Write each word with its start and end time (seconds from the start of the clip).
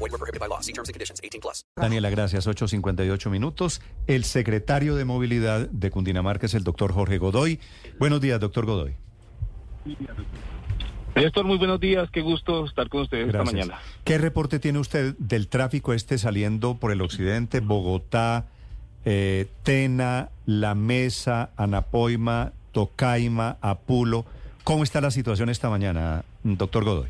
Void 0.00 0.12
were 0.12 0.18
prohibited 0.18 0.40
by 0.40 0.48
law. 0.48 0.60
See 0.60 0.72
terms 0.72 0.88
and 0.88 0.94
conditions. 0.94 1.20
18 1.22 1.40
plus. 1.40 1.64
Daniela, 1.76 2.10
gracias. 2.10 2.46
8.58 2.46 3.30
minutos. 3.30 3.82
El 4.06 4.24
secretario 4.24 4.96
de 4.96 5.04
Movilidad 5.04 5.68
de 5.68 5.90
Cundinamarca 5.90 6.46
es 6.46 6.54
el 6.54 6.64
doctor 6.64 6.92
Jorge 6.92 7.18
Godoy. 7.18 7.60
Buenos 7.98 8.20
días, 8.20 8.40
doctor 8.40 8.64
Godoy. 8.64 8.94
Néstor, 11.14 11.44
muy 11.44 11.58
buenos 11.58 11.80
días. 11.80 12.08
Qué 12.10 12.22
gusto 12.22 12.64
estar 12.64 12.88
con 12.88 13.02
ustedes 13.02 13.28
Gracias. 13.28 13.54
esta 13.54 13.66
mañana. 13.66 13.82
¿Qué 14.04 14.16
reporte 14.16 14.58
tiene 14.58 14.78
usted 14.78 15.14
del 15.18 15.48
tráfico 15.48 15.92
este 15.92 16.16
saliendo 16.18 16.76
por 16.76 16.92
el 16.92 17.02
occidente, 17.02 17.60
Bogotá, 17.60 18.46
eh, 19.04 19.48
Tena, 19.62 20.30
La 20.46 20.74
Mesa, 20.74 21.50
Anapoima, 21.56 22.52
Tocaima, 22.72 23.58
Apulo? 23.60 24.24
¿Cómo 24.64 24.82
está 24.82 25.00
la 25.00 25.10
situación 25.10 25.50
esta 25.50 25.68
mañana, 25.68 26.24
doctor 26.42 26.84
Godoy? 26.84 27.08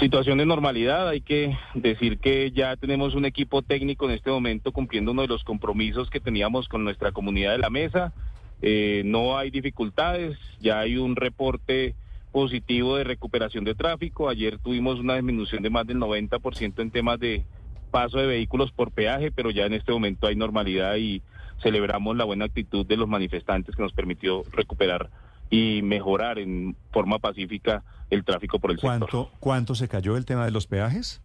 Situación 0.00 0.36
de 0.36 0.44
normalidad. 0.44 1.08
Hay 1.08 1.22
que 1.22 1.56
decir 1.72 2.18
que 2.18 2.50
ya 2.50 2.76
tenemos 2.76 3.14
un 3.14 3.24
equipo 3.24 3.62
técnico 3.62 4.04
en 4.04 4.10
este 4.10 4.30
momento 4.30 4.70
cumpliendo 4.70 5.12
uno 5.12 5.22
de 5.22 5.28
los 5.28 5.42
compromisos 5.42 6.10
que 6.10 6.20
teníamos 6.20 6.68
con 6.68 6.84
nuestra 6.84 7.12
comunidad 7.12 7.52
de 7.52 7.58
la 7.58 7.70
mesa. 7.70 8.12
Eh, 8.60 9.02
no 9.06 9.38
hay 9.38 9.50
dificultades. 9.50 10.36
Ya 10.60 10.80
hay 10.80 10.98
un 10.98 11.16
reporte 11.16 11.94
positivo 12.30 12.96
de 12.96 13.04
recuperación 13.04 13.64
de 13.64 13.74
tráfico. 13.74 14.28
Ayer 14.28 14.58
tuvimos 14.58 15.00
una 15.00 15.14
disminución 15.14 15.62
de 15.62 15.70
más 15.70 15.86
del 15.86 15.96
90% 15.96 16.82
en 16.82 16.90
temas 16.90 17.18
de 17.18 17.46
paso 17.90 18.18
de 18.18 18.26
vehículos 18.26 18.72
por 18.72 18.90
peaje, 18.90 19.32
pero 19.32 19.50
ya 19.50 19.64
en 19.64 19.72
este 19.72 19.92
momento 19.92 20.26
hay 20.26 20.36
normalidad 20.36 20.96
y 20.96 21.22
celebramos 21.62 22.14
la 22.16 22.24
buena 22.24 22.44
actitud 22.44 22.84
de 22.84 22.98
los 22.98 23.08
manifestantes 23.08 23.74
que 23.74 23.82
nos 23.82 23.94
permitió 23.94 24.42
recuperar 24.52 25.08
y 25.50 25.82
mejorar 25.82 26.38
en 26.38 26.76
forma 26.90 27.18
pacífica 27.18 27.82
el 28.10 28.24
tráfico 28.24 28.58
por 28.58 28.70
el 28.70 28.76
sector. 28.78 28.98
¿Cuánto, 28.98 29.30
¿Cuánto 29.40 29.74
se 29.74 29.88
cayó 29.88 30.16
el 30.16 30.24
tema 30.24 30.44
de 30.44 30.50
los 30.50 30.66
peajes? 30.66 31.22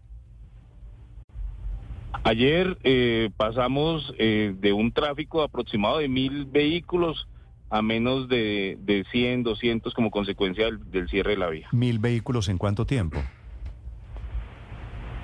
Ayer 2.23 2.77
eh, 2.83 3.29
pasamos 3.35 4.13
eh, 4.19 4.53
de 4.59 4.73
un 4.73 4.91
tráfico 4.91 5.41
aproximado 5.41 5.97
de 5.97 6.07
mil 6.07 6.45
vehículos 6.45 7.27
a 7.69 7.81
menos 7.81 8.27
de, 8.27 8.77
de 8.81 9.05
100, 9.11 9.43
200 9.43 9.93
como 9.93 10.11
consecuencia 10.11 10.65
del, 10.65 10.91
del 10.91 11.07
cierre 11.09 11.31
de 11.31 11.37
la 11.37 11.49
vía. 11.49 11.69
¿Mil 11.71 11.99
vehículos 11.99 12.49
en 12.49 12.57
cuánto 12.57 12.85
tiempo? 12.85 13.17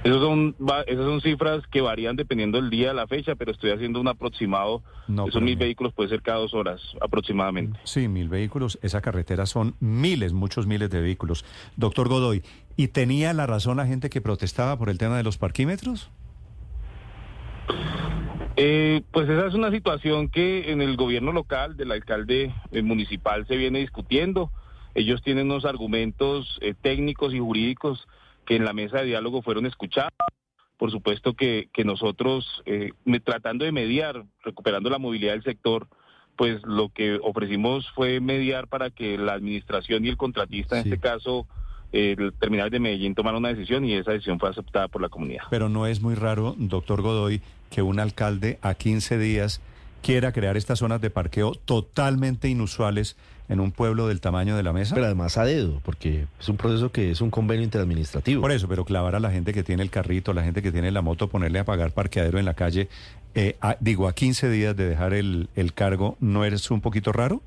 Esos 0.07 0.21
son, 0.21 0.55
va- 0.61 0.83
esas 0.83 1.03
son 1.05 1.19
cifras 1.21 1.65
que 1.67 1.81
varían 1.81 2.15
dependiendo 2.15 2.59
del 2.61 2.69
día, 2.69 2.93
la 2.93 3.07
fecha, 3.07 3.35
pero 3.35 3.51
estoy 3.51 3.71
haciendo 3.71 3.99
un 3.99 4.07
aproximado. 4.07 4.81
No, 5.07 5.27
Esos 5.27 5.41
mil 5.41 5.57
me- 5.57 5.65
vehículos 5.65 5.93
puede 5.93 6.09
ser 6.09 6.21
cada 6.21 6.39
dos 6.39 6.53
horas 6.53 6.81
aproximadamente. 7.01 7.79
Sí, 7.83 8.07
mil 8.07 8.29
vehículos. 8.29 8.79
Esa 8.81 9.01
carretera 9.01 9.45
son 9.45 9.75
miles, 9.79 10.31
muchos 10.33 10.65
miles 10.67 10.89
de 10.89 11.01
vehículos. 11.01 11.43
Doctor 11.75 12.07
Godoy, 12.07 12.41
¿y 12.77 12.87
tenía 12.89 13.33
la 13.33 13.47
razón 13.47 13.77
la 13.77 13.85
gente 13.85 14.09
que 14.09 14.21
protestaba 14.21 14.77
por 14.77 14.89
el 14.89 14.97
tema 14.97 15.17
de 15.17 15.23
los 15.23 15.37
parquímetros? 15.37 16.09
Eh, 18.55 19.03
pues 19.11 19.29
esa 19.29 19.45
es 19.47 19.53
una 19.53 19.71
situación 19.71 20.29
que 20.29 20.71
en 20.71 20.81
el 20.81 20.95
gobierno 20.97 21.31
local 21.31 21.77
del 21.77 21.91
alcalde 21.91 22.53
eh, 22.71 22.81
municipal 22.81 23.45
se 23.47 23.55
viene 23.55 23.79
discutiendo. 23.79 24.51
Ellos 24.95 25.21
tienen 25.21 25.45
unos 25.51 25.65
argumentos 25.65 26.57
eh, 26.61 26.73
técnicos 26.81 27.33
y 27.33 27.39
jurídicos 27.39 28.07
que 28.47 28.55
en 28.55 28.65
la 28.65 28.73
mesa 28.73 28.99
de 28.99 29.05
diálogo 29.05 29.43
fueron 29.43 29.67
escuchados. 29.67 30.13
Por 30.77 30.89
supuesto 30.89 31.33
que, 31.33 31.69
que 31.73 31.83
nosotros, 31.83 32.63
eh, 32.65 32.91
tratando 33.23 33.65
de 33.65 33.71
mediar, 33.71 34.23
recuperando 34.43 34.89
la 34.89 34.97
movilidad 34.99 35.33
del 35.33 35.43
sector, 35.43 35.87
pues 36.35 36.61
lo 36.63 36.89
que 36.89 37.19
ofrecimos 37.21 37.89
fue 37.95 38.19
mediar 38.19 38.67
para 38.67 38.89
que 38.89 39.17
la 39.17 39.33
administración 39.33 40.05
y 40.05 40.09
el 40.09 40.17
contratista, 40.17 40.75
Sí. 40.81 40.87
en 40.87 40.93
este 40.93 40.99
caso 41.07 41.47
eh, 41.91 42.15
el 42.17 42.33
terminal 42.33 42.69
de 42.69 42.79
Medellín, 42.79 43.15
tomaran 43.15 43.39
una 43.39 43.49
decisión 43.49 43.85
y 43.85 43.93
esa 43.93 44.11
decisión 44.11 44.39
fue 44.39 44.49
aceptada 44.49 44.87
por 44.87 45.01
la 45.01 45.09
comunidad. 45.09 45.43
Pero 45.49 45.67
no 45.69 45.87
es 45.87 46.01
muy 46.01 46.15
raro, 46.15 46.53
doctor 46.57 47.01
Godoy, 47.01 47.41
que 47.71 47.81
un 47.81 47.99
alcalde 47.99 48.59
a 48.61 48.73
15 48.75 49.17
días 49.17 49.61
quiera 50.01 50.31
crear 50.31 50.57
estas 50.57 50.79
zonas 50.79 51.01
de 51.01 51.09
parqueo 51.09 51.53
totalmente 51.53 52.47
inusuales 52.49 53.17
en 53.49 53.59
un 53.61 53.71
pueblo 53.71 54.07
del 54.07 54.19
tamaño 54.21 54.55
de 54.57 54.63
la 54.63 54.73
mesa. 54.73 54.93
Pero 54.95 55.05
además 55.05 55.37
a 55.37 55.45
dedo, 55.45 55.79
porque 55.85 56.25
es 56.39 56.49
un 56.49 56.57
proceso 56.57 56.91
que 56.91 57.11
es 57.11 57.21
un 57.21 57.29
convenio 57.29 57.63
interadministrativo. 57.63 58.41
Por 58.41 58.51
eso, 58.51 58.67
pero 58.67 58.83
clavar 58.85 59.15
a 59.15 59.19
la 59.19 59.31
gente 59.31 59.53
que 59.53 59.63
tiene 59.63 59.83
el 59.83 59.89
carrito, 59.89 60.33
la 60.33 60.43
gente 60.43 60.61
que 60.61 60.71
tiene 60.71 60.91
la 60.91 61.01
moto, 61.01 61.29
ponerle 61.29 61.59
a 61.59 61.63
pagar 61.65 61.91
parqueadero 61.91 62.39
en 62.39 62.45
la 62.45 62.53
calle, 62.55 62.89
eh, 63.35 63.55
a- 63.61 63.77
digo, 63.79 64.07
a 64.07 64.13
15 64.13 64.49
días 64.49 64.75
de 64.75 64.89
dejar 64.89 65.13
el, 65.13 65.47
el 65.55 65.73
cargo, 65.73 66.17
¿no 66.19 66.43
es 66.45 66.69
un 66.71 66.81
poquito 66.81 67.11
raro? 67.13 67.41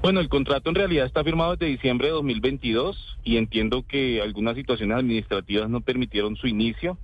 Bueno, 0.00 0.18
el 0.20 0.28
contrato 0.28 0.68
en 0.68 0.74
realidad 0.74 1.06
está 1.06 1.22
firmado 1.22 1.52
desde 1.56 1.66
diciembre 1.66 2.08
de 2.08 2.14
2022 2.14 3.18
y 3.22 3.36
entiendo 3.36 3.84
que 3.86 4.20
algunas 4.20 4.56
situaciones 4.56 4.96
administrativas 4.96 5.70
no 5.70 5.80
permitieron 5.80 6.34
su 6.36 6.48
inicio. 6.48 6.98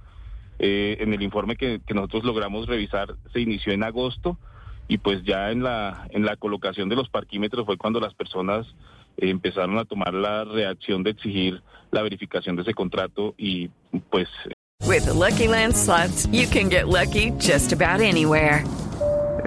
Eh, 0.58 0.96
en 1.00 1.14
el 1.14 1.22
informe 1.22 1.56
que, 1.56 1.80
que 1.86 1.94
nosotros 1.94 2.24
logramos 2.24 2.66
revisar 2.66 3.14
se 3.32 3.41
inició 3.41 3.72
en 3.72 3.84
agosto 3.84 4.38
y 4.88 4.98
pues 4.98 5.22
ya 5.22 5.52
en 5.52 5.62
la 5.62 6.08
en 6.10 6.24
la 6.24 6.34
colocación 6.34 6.88
de 6.88 6.96
los 6.96 7.08
parquímetros 7.08 7.64
fue 7.64 7.76
cuando 7.76 8.00
las 8.00 8.12
personas 8.14 8.66
eh, 9.19 9.30
empezaron 9.30 9.78
a 9.78 9.84
tomar 9.84 10.14
la 10.14 10.44
reacción 10.44 11.04
de 11.04 11.10
exigir 11.10 11.62
la 11.92 12.02
verificación 12.02 12.56
de 12.56 12.62
ese 12.62 12.74
contrato 12.74 13.34
y 13.38 13.70
pues 14.10 14.28
With 14.86 15.04
the 15.04 15.12
Lucky 15.12 15.48
Land 15.48 15.76
slots, 15.76 16.26
you 16.32 16.46
can 16.46 16.70
get 16.70 16.88
lucky 16.88 17.30
just 17.38 17.72
about 17.72 18.00
anywhere. 18.00 18.64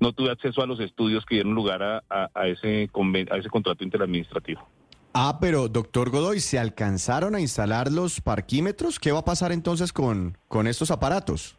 no 0.00 0.12
tuve 0.12 0.30
acceso 0.30 0.62
a 0.62 0.66
los 0.66 0.80
estudios 0.80 1.24
que 1.26 1.36
dieron 1.36 1.54
lugar 1.54 1.82
a, 1.82 2.02
a- 2.08 2.30
a 2.34 2.46
ese 2.48 2.88
conven- 2.90 3.30
a 3.32 3.36
ese 3.38 3.48
contrato 3.48 3.82
interadministrativo. 3.84 4.66
Ah, 5.14 5.38
pero 5.40 5.68
doctor 5.68 6.10
Godoy, 6.10 6.38
¿se 6.40 6.58
alcanzaron 6.58 7.34
a 7.34 7.40
instalar 7.40 7.90
los 7.90 8.20
parquímetros? 8.20 8.98
¿Qué 9.00 9.10
va 9.10 9.20
a 9.20 9.24
pasar 9.24 9.50
entonces 9.52 9.92
con, 9.92 10.36
con 10.48 10.66
estos 10.66 10.90
aparatos? 10.90 11.56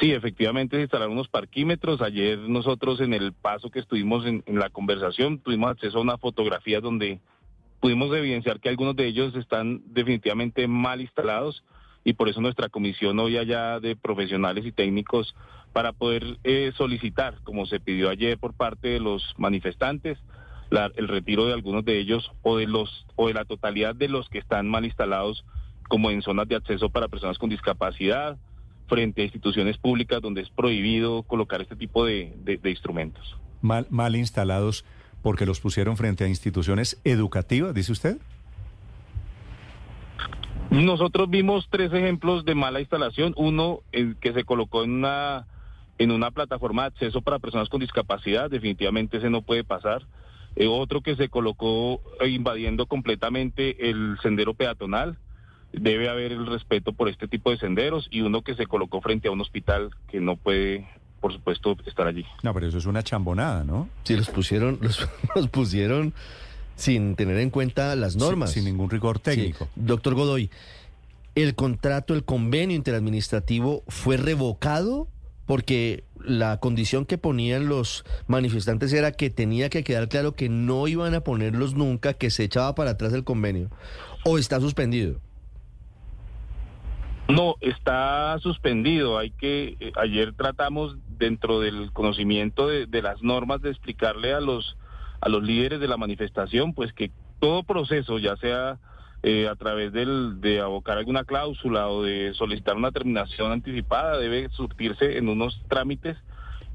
Sí, 0.00 0.12
efectivamente 0.12 0.76
se 0.76 0.82
instalaron 0.82 1.14
unos 1.14 1.28
parquímetros. 1.28 2.02
Ayer 2.02 2.38
nosotros 2.38 3.00
en 3.00 3.14
el 3.14 3.32
paso 3.32 3.70
que 3.70 3.80
estuvimos 3.80 4.26
en, 4.26 4.42
en 4.46 4.58
la 4.58 4.68
conversación 4.70 5.38
tuvimos 5.38 5.70
acceso 5.70 5.98
a 5.98 6.02
una 6.02 6.18
fotografía 6.18 6.80
donde 6.80 7.20
pudimos 7.80 8.14
evidenciar 8.14 8.60
que 8.60 8.68
algunos 8.68 8.96
de 8.96 9.06
ellos 9.06 9.34
están 9.36 9.82
definitivamente 9.86 10.68
mal 10.68 11.00
instalados 11.00 11.64
y 12.04 12.12
por 12.12 12.28
eso 12.28 12.40
nuestra 12.40 12.68
comisión 12.68 13.18
hoy 13.18 13.36
allá 13.38 13.80
de 13.80 13.96
profesionales 13.96 14.64
y 14.66 14.72
técnicos 14.72 15.34
para 15.76 15.92
poder 15.92 16.38
eh, 16.42 16.72
solicitar, 16.74 17.34
como 17.44 17.66
se 17.66 17.80
pidió 17.80 18.08
ayer 18.08 18.38
por 18.38 18.54
parte 18.54 18.88
de 18.88 18.98
los 18.98 19.34
manifestantes, 19.36 20.16
la- 20.70 20.90
el 20.96 21.06
retiro 21.06 21.44
de 21.44 21.52
algunos 21.52 21.84
de 21.84 21.98
ellos 21.98 22.32
o 22.40 22.56
de 22.56 22.66
los 22.66 23.04
o 23.14 23.28
de 23.28 23.34
la 23.34 23.44
totalidad 23.44 23.94
de 23.94 24.08
los 24.08 24.26
que 24.30 24.38
están 24.38 24.68
mal 24.70 24.86
instalados 24.86 25.44
como 25.86 26.10
en 26.10 26.22
zonas 26.22 26.48
de 26.48 26.56
acceso 26.56 26.88
para 26.88 27.08
personas 27.08 27.36
con 27.36 27.50
discapacidad, 27.50 28.38
frente 28.88 29.20
a 29.20 29.24
instituciones 29.24 29.76
públicas 29.76 30.22
donde 30.22 30.40
es 30.40 30.48
prohibido 30.48 31.24
colocar 31.24 31.60
este 31.60 31.76
tipo 31.76 32.06
de, 32.06 32.32
de- 32.42 32.56
de 32.56 32.70
instrumentos. 32.70 33.36
Mal, 33.60 33.86
mal 33.90 34.16
instalados 34.16 34.82
porque 35.22 35.44
los 35.44 35.60
pusieron 35.60 35.98
frente 35.98 36.24
a 36.24 36.28
instituciones 36.28 36.98
educativas, 37.04 37.74
dice 37.74 37.92
usted. 37.92 38.16
Nosotros 40.70 41.28
vimos 41.28 41.68
tres 41.70 41.92
ejemplos 41.92 42.46
de 42.46 42.54
mala 42.54 42.80
instalación. 42.80 43.34
Uno, 43.36 43.80
el 43.92 44.16
que 44.16 44.32
se 44.32 44.44
colocó 44.44 44.82
en 44.84 44.90
una, 44.92 45.46
en 45.98 46.10
una 46.10 46.30
plataforma 46.30 46.82
de 46.82 46.88
acceso 46.88 47.22
para 47.22 47.38
personas 47.38 47.68
con 47.68 47.80
discapacidad. 47.80 48.50
Definitivamente 48.50 49.18
ese 49.18 49.30
no 49.30 49.42
puede 49.42 49.64
pasar. 49.64 50.02
Eh, 50.56 50.66
otro 50.66 51.02
que 51.02 51.16
se 51.16 51.28
colocó 51.28 52.00
invadiendo 52.26 52.86
completamente 52.86 53.90
el 53.90 54.16
sendero 54.22 54.54
peatonal. 54.54 55.18
debe 55.72 56.08
haber 56.08 56.32
el 56.32 56.46
respeto 56.46 56.92
por 56.92 57.08
este 57.08 57.28
tipo 57.28 57.50
de 57.50 57.58
senderos 57.58 58.08
y 58.10 58.22
uno 58.22 58.42
que 58.42 58.54
se 58.54 58.66
colocó 58.66 59.00
frente 59.00 59.28
a 59.28 59.30
un 59.30 59.40
hospital 59.40 59.90
que 60.08 60.20
no 60.20 60.36
puede, 60.36 60.88
por 61.20 61.32
supuesto, 61.32 61.76
estar 61.86 62.06
allí. 62.06 62.24
No, 62.42 62.54
pero 62.54 62.66
eso 62.66 62.78
es 62.78 62.86
una 62.86 63.02
chambonada, 63.02 63.64
¿no? 63.64 63.88
Sí, 64.04 64.16
los 64.16 64.30
pusieron, 64.30 64.78
los, 64.82 65.06
los 65.34 65.48
pusieron 65.48 66.14
sin 66.76 67.16
tener 67.16 67.38
en 67.38 67.50
cuenta 67.50 67.94
las 67.96 68.16
normas. 68.16 68.52
Sin, 68.52 68.62
sin 68.62 68.72
ningún 68.72 68.88
rigor 68.88 69.18
técnico. 69.18 69.64
Sí. 69.64 69.70
Doctor 69.76 70.14
Godoy, 70.14 70.50
¿el 71.34 71.54
contrato, 71.54 72.14
el 72.14 72.24
convenio 72.24 72.76
interadministrativo 72.76 73.82
fue 73.88 74.16
revocado? 74.16 75.08
Porque 75.46 76.04
la 76.18 76.58
condición 76.58 77.06
que 77.06 77.18
ponían 77.18 77.68
los 77.68 78.04
manifestantes 78.26 78.92
era 78.92 79.12
que 79.12 79.30
tenía 79.30 79.70
que 79.70 79.84
quedar 79.84 80.08
claro 80.08 80.34
que 80.34 80.48
no 80.48 80.88
iban 80.88 81.14
a 81.14 81.20
ponerlos 81.20 81.74
nunca, 81.74 82.14
que 82.14 82.30
se 82.30 82.44
echaba 82.44 82.74
para 82.74 82.92
atrás 82.92 83.12
el 83.12 83.24
convenio. 83.24 83.70
¿O 84.24 84.38
está 84.38 84.60
suspendido? 84.60 85.20
No, 87.28 87.56
está 87.60 88.38
suspendido. 88.40 89.18
Hay 89.18 89.30
que 89.30 89.76
eh, 89.80 89.92
ayer 89.96 90.32
tratamos 90.32 90.96
dentro 91.18 91.60
del 91.60 91.92
conocimiento 91.92 92.68
de, 92.68 92.86
de, 92.86 93.02
las 93.02 93.22
normas 93.22 93.62
de 93.62 93.70
explicarle 93.70 94.32
a 94.32 94.40
los 94.40 94.76
a 95.20 95.28
los 95.28 95.42
líderes 95.42 95.80
de 95.80 95.88
la 95.88 95.96
manifestación, 95.96 96.74
pues 96.74 96.92
que 96.92 97.10
todo 97.40 97.62
proceso, 97.62 98.18
ya 98.18 98.36
sea 98.36 98.78
eh, 99.22 99.48
a 99.48 99.56
través 99.56 99.92
del, 99.92 100.40
de 100.40 100.60
abocar 100.60 100.98
alguna 100.98 101.24
cláusula 101.24 101.88
o 101.88 102.02
de 102.02 102.32
solicitar 102.34 102.76
una 102.76 102.92
terminación 102.92 103.50
anticipada, 103.52 104.18
debe 104.18 104.48
surtirse 104.50 105.18
en 105.18 105.28
unos 105.28 105.60
trámites 105.68 106.16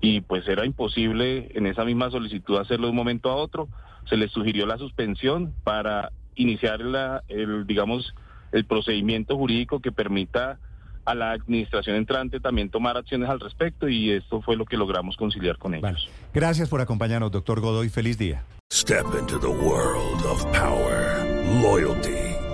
y 0.02 0.22
pues 0.22 0.48
era 0.48 0.66
imposible 0.66 1.50
en 1.54 1.68
esa 1.68 1.86
misma 1.86 2.10
solicitud 2.10 2.58
hacerlo 2.58 2.88
de 2.88 2.92
un 2.92 2.98
momento 2.98 3.30
a 3.30 3.36
otro. 3.36 3.70
Se 4.10 4.18
les 4.18 4.32
sugirió 4.32 4.66
la 4.66 4.78
suspensión 4.78 5.54
para 5.64 6.12
iniciar 6.36 6.82
la, 6.82 7.24
el, 7.28 7.68
digamos, 7.68 8.14
el 8.52 8.66
procedimiento 8.66 9.38
jurídico 9.38 9.80
que 9.80 9.92
permita 9.92 10.58
a 11.06 11.16
la 11.16 11.32
administración 11.32 11.96
entrante 11.96 12.40
también 12.40 12.70
tomar 12.70 12.98
acciones 12.98 13.30
al 13.30 13.40
respecto 13.40 13.88
y 13.88 14.12
esto 14.12 14.42
fue 14.42 14.56
lo 14.56 14.66
que 14.66 14.78
logramos 14.78 15.18
conciliar 15.18 15.58
con 15.58 15.74
ellos. 15.74 16.10
Gracias 16.34 16.70
por 16.70 16.82
acompañarnos, 16.82 17.32
doctor 17.32 17.60
Godoy. 17.60 17.90
Feliz 17.90 18.18
día. 18.18 18.44
Step 18.72 19.06
into 19.20 19.38
the 19.40 19.48
world 19.48 20.26
of 20.26 20.46
power, 20.52 21.26
loyalty 21.62 22.21